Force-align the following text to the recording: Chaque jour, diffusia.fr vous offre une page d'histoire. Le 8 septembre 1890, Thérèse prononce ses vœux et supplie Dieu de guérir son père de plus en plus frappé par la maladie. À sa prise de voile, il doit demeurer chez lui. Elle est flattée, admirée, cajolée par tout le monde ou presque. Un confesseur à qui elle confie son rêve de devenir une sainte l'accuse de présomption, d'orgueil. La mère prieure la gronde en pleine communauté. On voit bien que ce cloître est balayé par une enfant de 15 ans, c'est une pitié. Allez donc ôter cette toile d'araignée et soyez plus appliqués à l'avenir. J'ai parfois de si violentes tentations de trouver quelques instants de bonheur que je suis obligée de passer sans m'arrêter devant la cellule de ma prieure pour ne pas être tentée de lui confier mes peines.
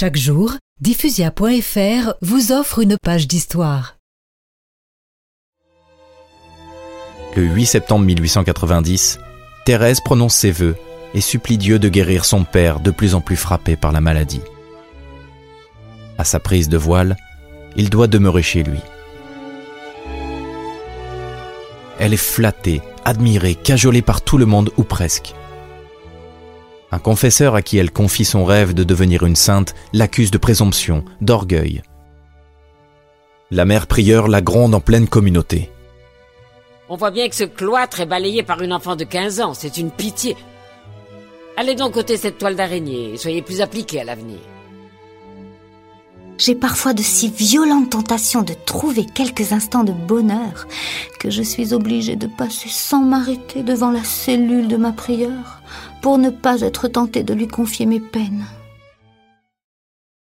Chaque 0.00 0.16
jour, 0.16 0.52
diffusia.fr 0.80 2.12
vous 2.22 2.52
offre 2.52 2.78
une 2.78 2.96
page 3.02 3.26
d'histoire. 3.26 3.96
Le 7.34 7.42
8 7.42 7.66
septembre 7.66 8.04
1890, 8.04 9.18
Thérèse 9.64 10.00
prononce 10.00 10.36
ses 10.36 10.52
vœux 10.52 10.76
et 11.14 11.20
supplie 11.20 11.58
Dieu 11.58 11.80
de 11.80 11.88
guérir 11.88 12.26
son 12.26 12.44
père 12.44 12.78
de 12.78 12.92
plus 12.92 13.16
en 13.16 13.20
plus 13.20 13.34
frappé 13.34 13.74
par 13.74 13.90
la 13.90 14.00
maladie. 14.00 14.42
À 16.16 16.22
sa 16.22 16.38
prise 16.38 16.68
de 16.68 16.78
voile, 16.78 17.16
il 17.74 17.90
doit 17.90 18.06
demeurer 18.06 18.44
chez 18.44 18.62
lui. 18.62 18.78
Elle 21.98 22.14
est 22.14 22.16
flattée, 22.16 22.82
admirée, 23.04 23.56
cajolée 23.56 24.02
par 24.02 24.22
tout 24.22 24.38
le 24.38 24.46
monde 24.46 24.70
ou 24.76 24.84
presque. 24.84 25.34
Un 26.90 26.98
confesseur 26.98 27.54
à 27.54 27.62
qui 27.62 27.76
elle 27.76 27.90
confie 27.90 28.24
son 28.24 28.44
rêve 28.44 28.72
de 28.72 28.82
devenir 28.82 29.24
une 29.24 29.36
sainte 29.36 29.74
l'accuse 29.92 30.30
de 30.30 30.38
présomption, 30.38 31.04
d'orgueil. 31.20 31.82
La 33.50 33.64
mère 33.64 33.86
prieure 33.86 34.28
la 34.28 34.40
gronde 34.40 34.74
en 34.74 34.80
pleine 34.80 35.08
communauté. 35.08 35.70
On 36.88 36.96
voit 36.96 37.10
bien 37.10 37.28
que 37.28 37.34
ce 37.34 37.44
cloître 37.44 38.00
est 38.00 38.06
balayé 38.06 38.42
par 38.42 38.62
une 38.62 38.72
enfant 38.72 38.96
de 38.96 39.04
15 39.04 39.40
ans, 39.40 39.54
c'est 39.54 39.76
une 39.76 39.90
pitié. 39.90 40.36
Allez 41.58 41.74
donc 41.74 41.96
ôter 41.96 42.16
cette 42.16 42.38
toile 42.38 42.56
d'araignée 42.56 43.12
et 43.12 43.16
soyez 43.18 43.42
plus 43.42 43.60
appliqués 43.60 44.00
à 44.00 44.04
l'avenir. 44.04 44.38
J'ai 46.38 46.54
parfois 46.54 46.94
de 46.94 47.02
si 47.02 47.28
violentes 47.28 47.90
tentations 47.90 48.42
de 48.42 48.54
trouver 48.64 49.04
quelques 49.04 49.52
instants 49.52 49.82
de 49.82 49.92
bonheur 49.92 50.68
que 51.18 51.30
je 51.30 51.42
suis 51.42 51.74
obligée 51.74 52.14
de 52.14 52.28
passer 52.28 52.68
sans 52.68 53.02
m'arrêter 53.02 53.64
devant 53.64 53.90
la 53.90 54.04
cellule 54.04 54.68
de 54.68 54.76
ma 54.76 54.92
prieure 54.92 55.57
pour 56.00 56.18
ne 56.18 56.30
pas 56.30 56.60
être 56.60 56.88
tentée 56.88 57.22
de 57.22 57.34
lui 57.34 57.48
confier 57.48 57.86
mes 57.86 58.00
peines. 58.00 58.44